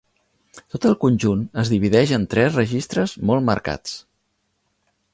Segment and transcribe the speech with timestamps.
[0.75, 3.97] Tot el conjunt es divideix en tres registres molt marcats.